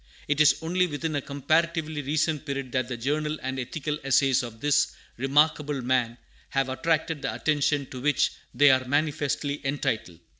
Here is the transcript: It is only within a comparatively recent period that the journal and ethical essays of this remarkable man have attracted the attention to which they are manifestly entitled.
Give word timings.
It 0.27 0.41
is 0.41 0.55
only 0.63 0.87
within 0.87 1.15
a 1.15 1.21
comparatively 1.21 2.01
recent 2.01 2.43
period 2.43 2.71
that 2.71 2.87
the 2.87 2.97
journal 2.97 3.37
and 3.43 3.59
ethical 3.59 3.99
essays 4.03 4.41
of 4.41 4.59
this 4.59 4.93
remarkable 5.17 5.83
man 5.83 6.17
have 6.49 6.69
attracted 6.69 7.21
the 7.21 7.31
attention 7.31 7.85
to 7.91 8.01
which 8.01 8.31
they 8.51 8.71
are 8.71 8.85
manifestly 8.87 9.61
entitled. 9.63 10.17